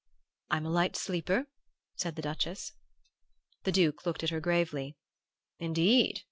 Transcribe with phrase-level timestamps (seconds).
[0.49, 1.45] "'I'm a light sleeper,'
[1.95, 2.73] said the Duchess.
[3.65, 4.97] "The Duke looked at her gravely.
[5.59, 6.19] 'Indeed?